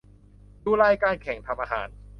[0.63, 1.87] ดูรายการแข่งทำอาหาร